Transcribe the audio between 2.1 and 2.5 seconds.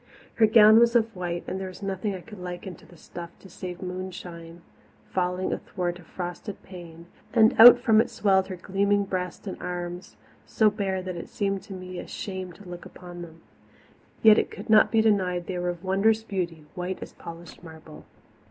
I could